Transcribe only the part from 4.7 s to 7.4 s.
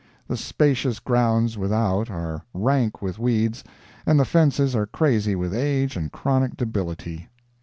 are crazy with age and chronic debility.